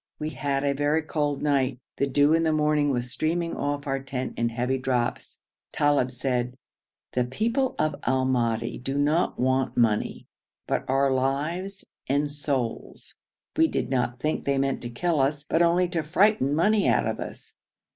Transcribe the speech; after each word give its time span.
We 0.17 0.31
had 0.31 0.63
a 0.63 0.73
very 0.73 1.03
cold 1.03 1.43
night; 1.43 1.77
the 1.97 2.07
dew 2.07 2.33
in 2.33 2.41
the 2.41 2.51
morning 2.51 2.89
was 2.89 3.11
streaming 3.11 3.55
off 3.55 3.85
our 3.85 3.99
tent 4.01 4.33
in 4.35 4.49
heavy 4.49 4.79
drops. 4.79 5.39
Talib 5.71 6.09
said, 6.09 6.57
'The 7.13 7.25
people 7.25 7.75
of 7.77 7.93
Al 8.07 8.25
Madi 8.25 8.79
do 8.79 8.97
not 8.97 9.37
want 9.39 9.77
money, 9.77 10.25
but 10.65 10.89
our 10.89 11.11
lives 11.11 11.85
and 12.07 12.31
souls.' 12.31 13.13
We 13.55 13.67
did 13.67 13.91
not 13.91 14.19
think 14.19 14.43
they 14.43 14.57
meant 14.57 14.81
to 14.81 14.89
kill 14.89 15.19
us, 15.21 15.43
but 15.43 15.61
only 15.61 15.87
to 15.89 16.01
frighten 16.01 16.55
money 16.55 16.87
out 16.87 17.05
of 17.07 17.19
us. 17.19 17.55